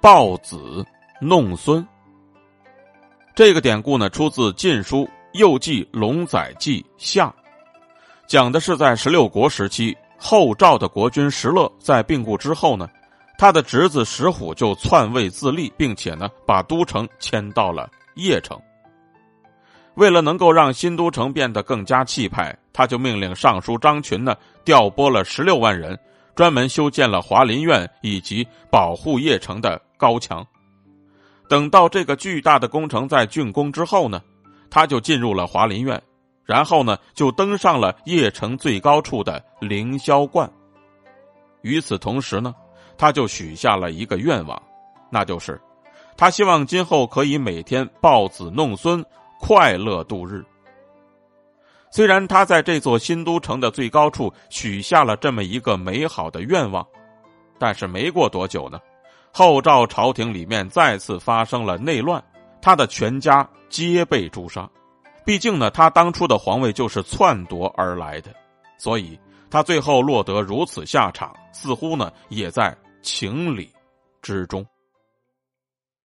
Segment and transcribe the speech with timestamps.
[0.00, 0.84] 抱子
[1.20, 1.86] 弄孙。
[3.34, 7.26] 这个典故呢，出自《晋书·右记龙载记下》，
[8.26, 12.88] 讲的是在十六国时期，后赵的国君石勒在病故之后呢，
[13.36, 18.60] 他的侄子石虎就篡位自立，并且呢，把都城迁到了邺城。
[19.94, 25.98] 为了能够让新都城变得更加气派，他就命令尚书张群呢调拨了十六万人，
[26.36, 30.46] 专门修建了华林苑以及保护邺城的高墙。
[31.48, 34.22] 等到这个巨大的工程在竣工之后呢，
[34.70, 36.02] 他就进入了华林院，
[36.44, 40.50] 然后呢就登上了邺城最高处的凌霄观。
[41.60, 42.54] 与此同时呢，
[42.96, 44.62] 他就许下了一个愿望，
[45.10, 45.60] 那就是
[46.16, 49.04] 他希望今后可以每天抱子弄孙。
[49.40, 50.44] 快乐度日。
[51.92, 56.84] 虽然他在这座新都城的最高处许下了这么一个美好的愿望，
[57.56, 58.80] 但是没过多久呢，
[59.38, 62.20] 后赵朝廷里面再次发生了内乱，
[62.60, 64.68] 他的全家皆被诛杀。
[65.24, 68.34] 毕竟呢，他当初的皇位就是篡夺而来的，
[68.78, 69.16] 所以
[69.48, 73.72] 他最后落得如此下场，似乎呢也在情理
[74.20, 74.66] 之中。